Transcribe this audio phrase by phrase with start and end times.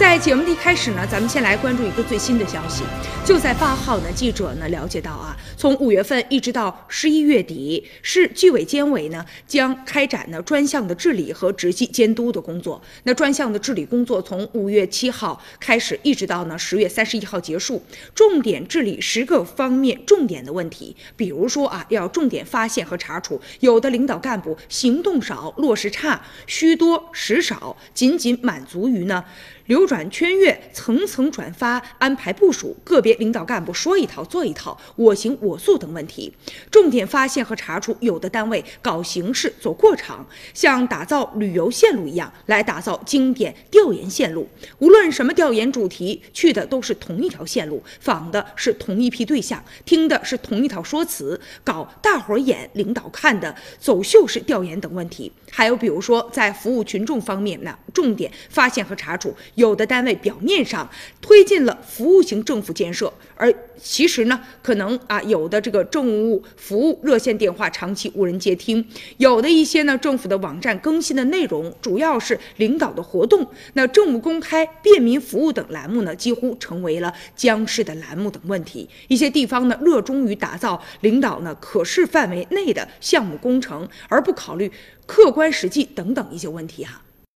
[0.00, 2.84] 在节目的一开始呢，咱们先来关注一个最新的消息。
[3.22, 12.80] 就在八号呢，记者呢了解到啊，从五月份一直到十一月底，市纪委监委呢将开展呢专项的治理和直系监督的工作。
[13.02, 17.82] 那专项的治理工作从五月七号开始，一直到呢十月三十一号结束，
[18.14, 20.96] 重点治理十个方面重点的问题。
[21.14, 29.22] 比如说啊，要重点发现和查处有的领导干部行动少、落实差、虚多实少，仅仅满足于呢。
[29.66, 36.32] 流转圈阅、层层转发、安排部署，个别领导干部说一套做一套，我行我素等问题，
[36.70, 40.24] 重点发现和查处有的单位搞形式、走过场，
[40.54, 44.46] 像打造旅游线路一样来打造经典调研线路。
[44.78, 55.32] 无论什么调研主题，去的都是同一条线路，访的是同一批对象，听的是同一套说辞，搞大伙儿演、领导看的走秀式调研等问题。
[55.50, 59.34] 还有比如说在服务群众方面呢，重点发现和查处。
[59.56, 60.86] 有的单位表面上
[61.22, 63.52] 推进了服务型政府建设，而
[63.82, 78.86] 其实呢，可能啊有的这个政务服务热线电话长期无人接听，有的一些呢政府的网站更新的内容主要是领导的活动，那政务公开、便民服务等栏目呢几乎成为了僵尸的栏目等问题。
[79.08, 84.70] 一些地方呢热衷于打造领导呢可视范围内的项目工程，而不考虑
[85.06, 87.00] 客观实际等等一些问题哈。